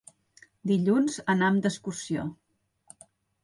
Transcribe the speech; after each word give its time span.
Dilluns 0.71 1.19
anam 1.35 1.61
d'excursió. 1.67 2.27